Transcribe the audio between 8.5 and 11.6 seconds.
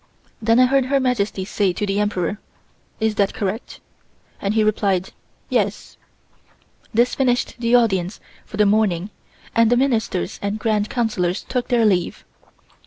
the morning and the Ministers and Grand Councillors